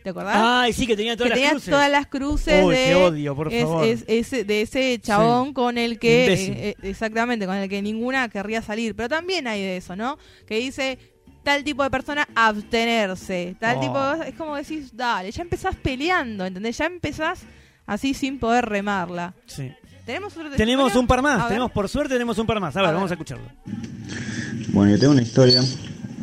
[0.03, 0.37] ¿Te acordás?
[0.37, 1.71] Ay, sí, que tenía que todas las tenía cruces.
[1.71, 3.85] todas las cruces de, qué odio, por es- favor.
[3.87, 5.53] es- ese- de ese chabón Sí.
[5.55, 9.61] con el que eh, eh, exactamente con el que ninguna querría salir pero también hay
[9.63, 10.99] de eso no que dice
[11.45, 13.81] tal tipo de persona abstenerse tal Oh.
[13.81, 16.79] tipo de- es como decís dale ya empezás peleando ¿entendés?
[16.79, 17.41] ya empezás
[17.87, 19.71] así sin poder remarla Sí.
[20.05, 21.49] tenemos otro Tenemos un par A más, ver.
[21.49, 22.75] tenemos por suerte tenemos un par más.
[22.77, 22.97] A ver, A ver.
[22.97, 23.45] vamos a escucharlo.
[24.69, 25.63] Bueno, yo tengo una historia,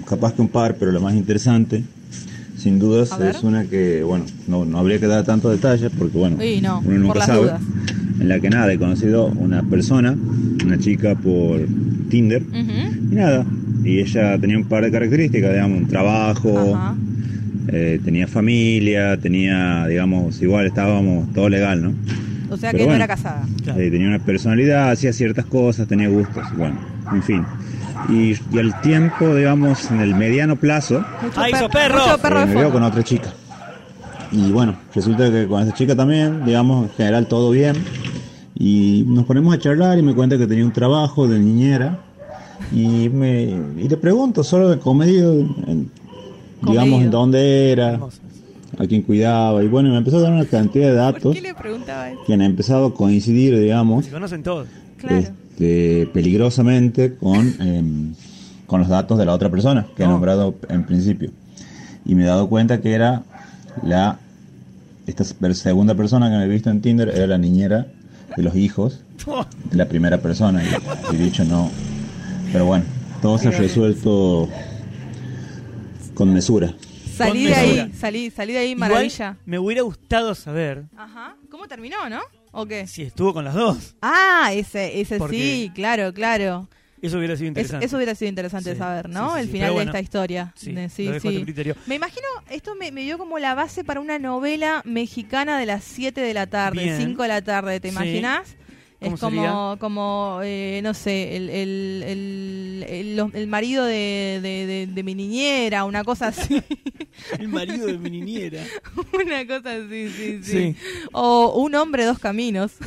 [0.05, 1.83] capaz que un par, pero la más interesante,
[2.60, 6.38] sin dudas, es una que, bueno, no, no habría que dar tantos detalles porque, bueno,
[6.39, 7.41] Sí, no, uno nunca sabe.
[7.43, 7.62] dudas.
[8.19, 10.15] En la que nada, he conocido una persona,
[10.65, 11.62] una chica por
[12.10, 12.43] Tinder,
[13.12, 13.45] y nada,
[13.84, 16.78] y ella tenía un par de características, digamos, un trabajo,
[17.69, 21.93] eh, tenía familia, tenía, digamos, igual estábamos todo legal, ¿no?
[22.52, 23.43] o sea Pero que no era casada.
[23.78, 26.78] Eh, tenía una personalidad, hacía ciertas cosas, tenía gustos, bueno,
[27.13, 27.43] en fin.
[28.07, 31.99] Y, y al tiempo, digamos, en el mediano plazo, mucho, ¡Ay, per- hizo perro!
[31.99, 32.79] mucho perro eh, de me veo fondo.
[32.79, 33.33] con otra chica.
[34.31, 37.75] Y bueno, resulta que con esa chica también, digamos, en general todo bien.
[38.55, 41.99] Y nos ponemos a charlar y me cuenta que tenía un trabajo de niñera.
[42.71, 43.43] Y, me,
[43.77, 45.89] y le pregunto solo de comedido, en-
[46.62, 47.99] digamos, en dónde era,
[48.77, 49.63] a quién cuidaba.
[49.63, 52.19] Y bueno, me empezó a dar una cantidad de ¿por datos qué le preguntaba eso?
[52.27, 54.67] que han empezado a coincidir, digamos, Se conocen todos.
[54.97, 55.23] claro
[55.60, 58.13] este, peligrosamente con, em,
[58.65, 60.13] con los datos de la otra persona que he No.
[60.13, 61.32] nombrado en principio.
[62.06, 63.24] Y me he dado cuenta que era
[63.84, 64.19] la
[65.06, 67.88] esta segunda persona que me he visto en Tinder, era la niñera
[68.38, 69.02] de los hijos
[69.72, 71.69] de la primera persona y, y dicho no.
[72.52, 72.86] Pero bueno,
[73.22, 74.48] todo se ha resuelto
[76.13, 76.74] con mesura.
[77.15, 79.38] Salí Con de ahí, salí, salí de ahí, Igual maravilla.
[79.45, 81.36] me hubiera gustado saber Ajá.
[81.52, 82.19] ¿Cómo terminó, no?
[82.51, 82.88] ¿O qué?
[82.88, 83.95] si estuvo con las dos.
[84.01, 86.67] Ah, ese, ese Porque- sí, claro, claro.
[87.01, 87.85] Eso hubiera sido Es- interesante.
[87.85, 89.33] eso hubiera sido interesante Sí, saber, sí, ¿no?
[89.35, 90.53] sí, El sí, final de esta historia.
[90.57, 91.43] Sí, De- sí, lo dejo a tu sí.
[91.45, 91.75] criterio.
[91.85, 95.83] Me imagino, esto me, me dio como la base para una novela mexicana de las
[95.85, 96.97] 7 de la tarde, Bien.
[96.97, 97.95] 5 de la tarde, ¿te Sí.
[97.95, 98.55] imaginas?
[99.01, 99.77] ¿Cómo Es como, sería?
[99.79, 102.03] como eh, no sé, el, el,
[102.85, 106.62] el, el- marido de, de, de- de mi niñera, una cosa así.
[107.39, 108.62] El marido de mi niñera.
[109.13, 110.75] una cosa así, sí, sí, Sí.
[111.13, 112.73] O un hombre, dos caminos.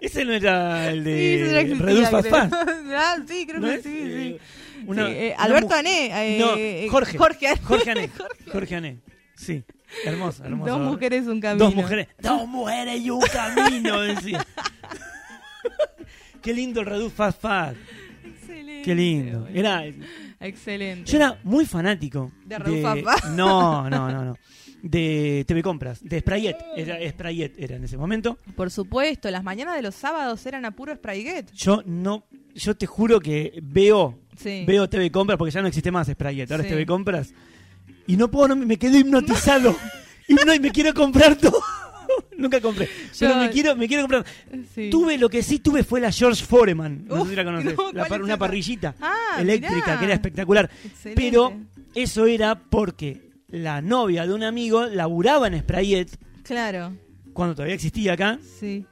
[0.00, 2.48] Ese no era el Sí, de existía, Reduce Fast creo.
[2.48, 2.54] Fast.
[2.96, 3.82] ah, sí, creo ¿no que es?
[3.84, 4.82] sí, Eh, sí.
[4.86, 6.36] una- Sí, eh, Alberto Ané.
[6.36, 6.38] eh,
[6.86, 7.18] No, Jorge.
[7.18, 7.60] Jorge Ané.
[7.62, 8.10] Jorge Ané.
[8.50, 8.98] Jorge Ané.
[9.36, 9.62] Sí.
[10.04, 10.70] Hermoso, hermoso.
[10.78, 11.64] Dos mujeres, un camino.
[11.66, 12.08] Dos mujeres.
[12.20, 14.44] Dos mujeres y un camino, decía.
[16.40, 17.76] Qué lindo el Reduce Fast Fast.
[18.24, 18.82] Excelente.
[18.82, 19.46] Qué lindo.
[19.52, 19.84] Era,
[20.40, 21.10] Excelente.
[21.10, 22.32] yo era muy fanático.
[22.44, 23.24] ¿De Reduce Fast Fast?
[23.36, 24.36] No, no, no, no.
[24.82, 26.00] De TV Compras.
[26.02, 26.56] De Sprayet.
[26.76, 28.38] Era, Sprayet era en ese momento.
[28.56, 31.52] Por supuesto, las mañanas de los sábados eran a puro Sprayget.
[31.52, 32.24] Yo no.
[32.54, 34.64] Yo te juro que veo Sí.
[34.66, 36.68] veo TV Compras porque ya no existe más Sprayet, ahora Sí.
[36.68, 37.32] es TV Compras.
[38.06, 39.76] Y no puedo, no, me quedo hipnotizado.
[40.28, 41.60] y no, y me quiero comprar todo.
[42.36, 42.88] Nunca compré.
[43.18, 44.24] Pero me quiero, me quiero comprar.
[44.74, 44.90] Sí.
[44.90, 47.04] Tuve lo que sí tuve fue la George Foreman.
[47.06, 47.76] No Uf, sé si la conoces.
[47.76, 49.98] no, La ¿cuál par- es una parrillita Ah, eléctrica mirá.
[49.98, 50.70] que era espectacular.
[50.84, 51.22] Excelente.
[51.22, 51.52] Pero
[51.94, 56.08] eso era porque la novia de un amigo laburaba en Sprayet
[56.42, 56.92] Claro,
[57.32, 58.38] cuando todavía existía acá.
[58.58, 58.84] sí.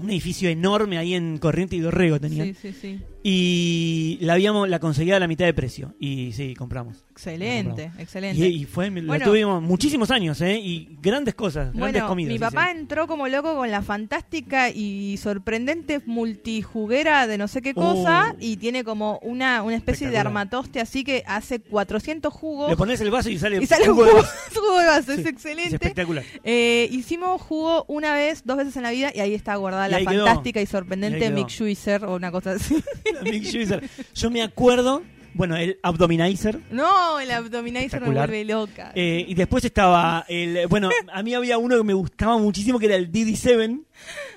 [0.00, 2.48] Un edificio enorme ahí en Corriente y Dorrego tenían.
[2.54, 3.00] Sí, sí, sí.
[3.26, 5.94] Y la habíamos, la conseguía a la mitad de precio.
[5.98, 6.98] Y sí, compramos.
[7.10, 8.46] Excelente, Y, excelente.
[8.48, 9.24] y fue, la Bueno.
[9.24, 10.58] tuvimos muchísimos años, ¿eh?
[10.62, 12.30] Y grandes cosas, grandes comidas.
[12.34, 12.78] mi papá sí.
[12.78, 18.36] entró como loco con la fantástica y sorprendente multijuguera de no sé qué cosa Oh.
[18.40, 23.00] y tiene como una, una especie de armatoste así que hace 400 jugos Le pones
[23.00, 24.12] el vaso y sale, y sale un jugo de
[24.54, 25.74] jugo, de vaso, Sí, es Es excelente.
[25.76, 26.24] espectacular.
[26.42, 30.04] Eh, hicimos jugo una vez, dos veces en la vida y ahí está guardada Y
[30.04, 30.26] la quedó.
[30.26, 31.30] fantástica y Y sorprendente.
[31.30, 32.74] Mick Juicer o una cosa así.
[34.14, 35.02] Yo me acuerdo,
[35.34, 36.60] bueno, el Abdominizer.
[36.70, 38.92] no, el abdominizer me vuelve loca.
[38.94, 40.66] eh, y después estaba el.
[40.68, 43.80] Bueno, a mí había uno que me gustaba muchísimo que era el DD7.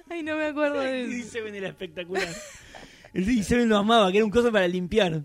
[0.09, 1.37] Ay, no me acuerdo de El eso.
[1.39, 2.27] DD7 era espectacular.
[3.13, 5.21] El DD7 lo amaba, que era un coso para limpiar.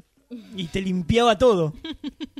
[0.56, 1.74] Y te limpiaba todo.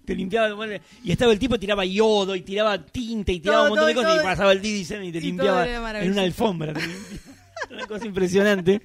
[0.06, 0.56] Te limpiaba.
[1.04, 3.94] y estaba el tipo, tiraba yodo y tiraba tinta y tiraba Todo, un montón de
[3.94, 4.16] todo, cosas.
[4.16, 4.24] todo.
[4.24, 5.66] Y pasaba el DD7 y te Y limpiaba
[6.02, 6.72] en una alfombra.
[7.70, 8.80] una cosa impresionante.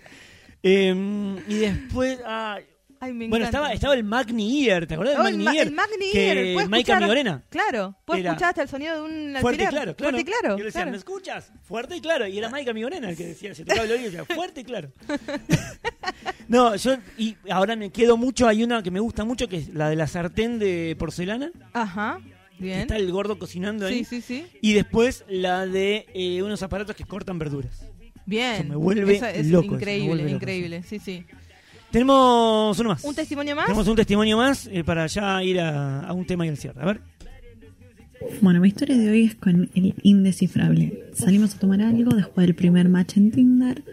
[0.63, 2.19] Eh, y después.
[2.25, 2.59] ah,
[2.99, 5.53] Ay, me bueno, estaba, estaba el Magni Ear, ¿te acordás del Oh, el, Magni ma-
[5.55, 5.67] Ear?
[5.67, 7.43] el Magni Ear, Maika Migorena.
[7.47, 9.69] Claro, puedes Era- escuchar hasta el sonido de un Fuerte y alfiler.
[9.69, 10.11] claro, claro.
[10.17, 10.55] Fuerte y claro.
[10.55, 10.91] Y le decían, claro.
[10.91, 11.51] ¿me escuchas?
[11.61, 12.25] Fuerte y claro.
[12.25, 14.63] Y era Maika Migorena el que decía, se tocaba el oído y decía, fuerte y
[14.63, 14.91] claro.
[16.47, 19.69] no, yo, y ahora me quedo mucho, hay una que me gusta mucho, que es
[19.75, 21.51] la de la sartén de porcelana.
[21.73, 22.19] Ajá,
[22.57, 22.79] bien.
[22.79, 24.05] Está el gordo cocinando ahí.
[24.05, 24.47] Sí, sí, sí.
[24.61, 27.85] Y después la de eh, unos aparatos que cortan verduras.
[28.27, 28.55] Bien.
[28.55, 30.83] Eso me vuelve Eso es loco, increíble, loco, increíble.
[30.83, 31.25] Sí, sí.
[31.89, 33.03] Tenemos uno más.
[33.03, 33.65] ¿Un testimonio más?
[33.65, 36.79] Tenemos un testimonio más eh, para ya ir a, a un tema y al cierre.
[36.81, 36.99] A ver.
[38.41, 41.05] Bueno, mi historia de hoy es con el indescifrable.
[41.13, 43.83] Salimos a tomar algo después del primer match en Tinder.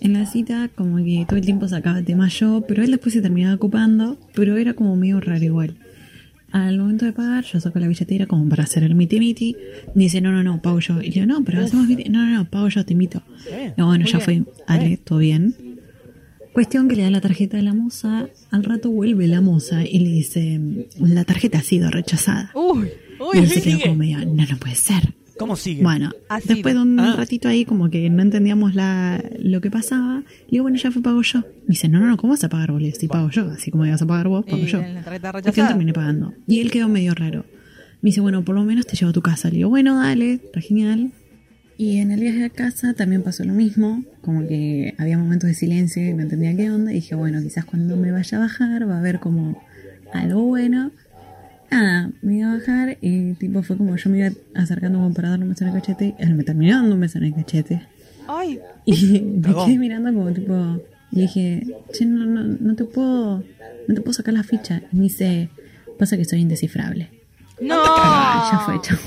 [0.00, 3.14] En la cita, como que todo el tiempo sacaba el tema yo, pero él después
[3.14, 5.76] se terminaba ocupando, pero era como medio raro igual.
[6.52, 9.56] Al momento de pagar, yo saco la billetera como para hacer el miti miti.
[9.94, 11.02] Dice, no, no, no, pago yo.
[11.02, 12.08] Y digo, no, pero hacemos miti.
[12.08, 13.22] No, no, no, pago yo, te invito.
[13.76, 14.42] No, bueno, ya fue.
[14.66, 15.54] Ale, todo bien.
[16.52, 18.28] Cuestión que le da la tarjeta a la moza.
[18.50, 20.58] Al rato vuelve la moza y le dice,
[21.00, 22.50] la tarjeta ha sido rechazada.
[22.54, 22.88] Uy,
[23.20, 23.38] Y uy.
[23.44, 25.12] él se quedó como medio, no, no puede ser.
[25.38, 25.82] ¿Cómo sigue?
[25.82, 26.48] Bueno, Así.
[26.48, 27.14] después de un Ah.
[27.16, 31.02] ratito ahí como que no entendíamos la, lo que pasaba, le digo, bueno, ya fue
[31.02, 31.40] pago yo.
[31.40, 32.80] Me dice, no, no, no, ¿cómo vas a pagar vos?
[32.80, 33.50] Le digo, sí, pago yo.
[33.50, 34.80] Así como ibas a pagar vos, pago Y yo.
[34.80, 35.68] rechazada.
[35.68, 36.32] terminé pagando.
[36.46, 37.44] Y él quedó medio raro.
[38.02, 39.48] Me dice, bueno, por lo menos te llevo a tu casa.
[39.50, 41.12] Le digo, bueno, dale, está genial.
[41.78, 45.54] Y en el viaje a casa también pasó lo mismo, como que había momentos de
[45.54, 46.90] silencio y no entendía qué onda.
[46.92, 49.60] Y dije, bueno, quizás cuando me vaya a bajar va a haber como
[50.14, 50.90] algo bueno.
[51.70, 55.30] Nada, me iba a bajar y tipo fue como yo me iba acercando como para
[55.30, 56.14] darle un beso en el cachete.
[56.18, 57.82] Él me terminó dando un beso en el cachete.
[58.28, 60.80] Ay, Y me quedé mirando como tipo.
[61.12, 63.42] Y dije, che, no, no, no te puedo.
[63.88, 64.82] No te puedo sacar la ficha.
[64.92, 65.48] Y me dice,
[65.98, 67.08] pasa que soy indescifrable.
[67.60, 67.74] no.
[67.78, 68.98] Ah, ya fue, chao.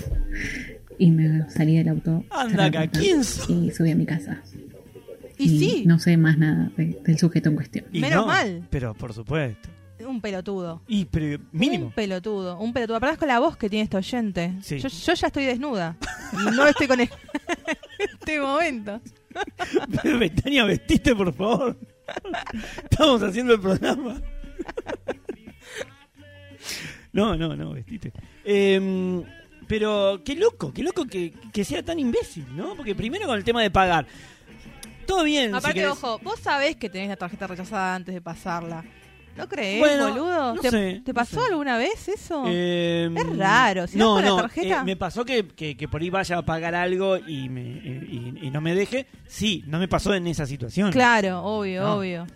[0.98, 2.24] Y me salí del auto.
[2.30, 2.90] Anda acá.
[3.02, 4.42] Y subí a mi casa.
[5.38, 7.86] Y sí, No sé más nada de- del sujeto en cuestión.
[7.94, 8.64] Y menos no, mal.
[8.70, 9.70] Pero por supuesto.
[10.06, 10.82] Un pelotudo.
[10.88, 11.88] Y pero, mínimo.
[11.88, 12.98] Un pelotudo, un pelotudo.
[12.98, 14.54] Aparte con la voz que tiene este oyente.
[14.62, 14.80] Sí.
[14.80, 15.98] Yo, yo ya estoy desnuda.
[16.34, 17.10] Y no estoy con él.
[18.00, 19.02] este momento.
[19.74, 20.20] momento.
[20.20, 21.78] Betania, vestiste, por favor.
[22.90, 24.22] Estamos haciendo el programa.
[27.12, 28.14] No, no, no, vestiste.
[28.44, 29.24] Em,
[29.68, 32.76] pero qué loco, qué loco que, que sea tan imbécil, ¿no?
[32.76, 34.06] Porque primero con el tema de pagar.
[35.06, 35.56] Todo bien.
[35.56, 38.86] Aparte, ojo, vos sabés que tenés la tarjeta rechazada antes de pasarla.
[39.40, 40.54] ¿No crees, Bueno, boludo?
[40.56, 41.48] no ¿Te, sé, te no pasó sé.
[41.52, 42.44] alguna vez eso?
[42.48, 45.88] Em, Es raro, si no, con la no, tarjeta- eh, me pasó que, que, que
[45.88, 49.08] por ahí vaya a pagar algo y, me, y, y no me deje.
[49.28, 50.92] Sí, no me pasó en esa situación.
[50.92, 52.28] Claro, obvio, obvio.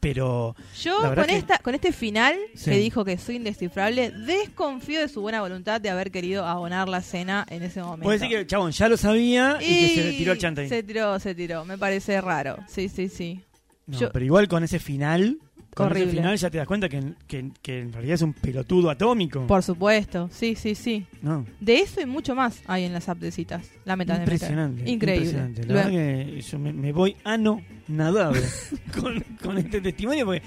[0.00, 2.70] Pero Yo La con que- esta con este final Sí.
[2.70, 7.02] que dijo que soy indescifrable, desconfío de su buena voluntad de haber querido abonar la
[7.02, 8.04] cena en ese momento.
[8.04, 10.66] puede decir que el chabón ya lo sabía y, que se tiró el chanta.
[10.66, 11.66] Se tiró, se tiró.
[11.66, 12.56] Me parece raro.
[12.66, 13.40] Sí, sí, sí.
[13.86, 15.36] No, yo- pero igual con ese final,
[15.76, 16.10] Horrible.
[16.12, 19.46] final ya te das cuenta que, que, que en realidad es un pelotudo atómico.
[19.46, 20.28] Por supuesto.
[20.32, 21.06] Sí, sí, sí.
[21.22, 23.70] No, De eso y mucho más hay en las apps de citas.
[23.84, 24.34] Lamentablemente.
[24.34, 24.90] impresionante.
[24.90, 25.26] Increíble.
[25.26, 25.66] impresionante.
[25.66, 28.32] La verdad que yo me, me voy anonadado
[29.00, 30.42] con, con este testimonio porque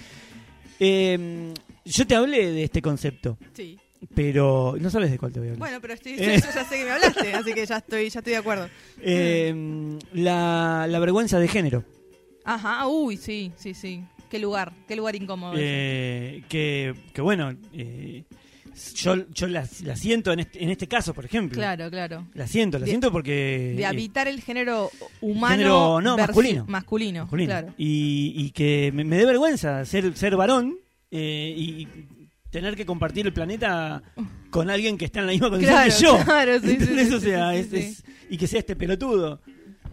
[0.80, 1.54] eh,
[1.86, 3.78] yo te hablé de este concepto, Sí.
[4.16, 5.68] pero no sabes de cuál te voy a hablar.
[5.70, 6.40] Bueno, pero estoy, Eh.
[6.42, 8.70] yo ya sé que me hablaste, así que ya estoy, ya estoy de acuerdo.
[9.02, 11.84] Eh, la, la vergüenza de género.
[12.46, 14.04] Ajá, uy, sí, sí, sí.
[14.34, 15.54] Qué lugar, qué lugar incómodo.
[15.56, 18.24] Eh, que, que bueno, eh,
[18.96, 21.56] yo, yo la, la siento en este, en este caso, por ejemplo.
[21.56, 22.26] Claro, claro.
[22.34, 23.74] La siento, la De- siento porque...
[23.78, 24.90] De eh, habitar el género
[25.22, 25.56] humano.
[25.56, 26.66] Género, no, masculino.
[26.68, 27.48] Masculino, masculino.
[27.48, 27.74] claro.
[27.78, 30.78] Y, y que me, me dé vergüenza ser, ser varón
[31.12, 31.88] eh, y
[32.50, 34.02] tener que compartir el planeta
[34.50, 36.18] con alguien que está en la misma condición Claro, que yo.
[36.26, 37.76] claro, sí, o sea, sí, es- sí.
[37.78, 39.42] es- y que sea este pelotudo.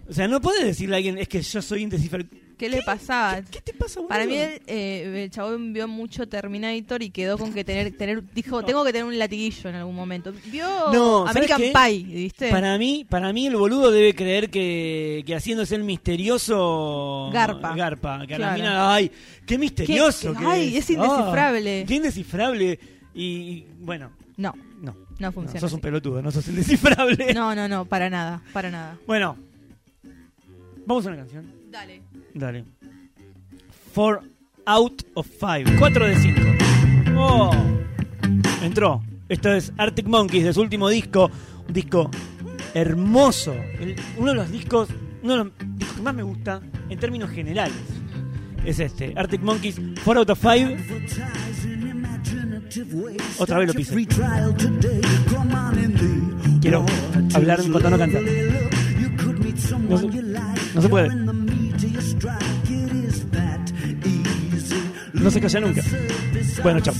[0.08, 2.30] O sea, no puedes decirle a alguien, es que yo soy indescifrable.
[2.60, 3.40] ¿Qué, le pasaba?
[3.40, 4.08] ¿Qué te pasa, boludo?
[4.10, 8.22] Para mí el, eh, el chabón vio mucho Terminator y quedó con que tener, tener
[8.34, 10.30] dijo, tengo que tener un latiguillo en algún momento.
[10.52, 11.86] Vio No, ¿sabes American?
[11.88, 12.50] Pie, ¿viste?
[12.50, 17.74] Para mí, para mí el boludo debe creer que, que haciéndose el misterioso Garpa.
[17.74, 19.10] Garpa, que a la mina, ay,
[19.46, 20.40] qué misterioso ¿Qué?
[20.40, 21.80] que Ay, es indescifrable.
[21.82, 22.78] Ah, qué indescifrable.
[23.14, 24.92] Y, y, bueno, No, no.
[24.92, 25.60] no no, funciona.
[25.60, 27.32] sos un pelotudo, no sos indescifrable.
[27.32, 28.98] No, no, no, para nada, para nada.
[29.06, 29.36] Bueno,
[30.84, 31.50] vamos a una canción.
[31.70, 32.02] Dale.
[32.34, 32.64] Dale.
[33.92, 34.22] Four
[34.66, 35.64] out of five.
[35.78, 36.40] 4 de 5.
[37.16, 37.50] Oh.
[38.62, 39.02] Entró.
[39.28, 41.30] Esto es Arctic Monkeys de su último disco.
[41.66, 42.10] Un disco
[42.74, 43.54] hermoso.
[44.16, 44.88] Uno de los discos.
[45.22, 47.76] Uno de los discos que más me gusta en términos generales.
[48.64, 49.12] Es este.
[49.16, 50.76] Arctic Monkeys 4 out of 5.
[53.38, 54.06] Otra vez lo pisé.
[56.60, 56.86] Quiero
[57.34, 58.22] hablar no cantar.
[59.88, 60.06] No se,
[60.74, 61.49] no se puede.
[65.14, 65.82] No se calla nunca.
[66.62, 66.94] Bueno, chao.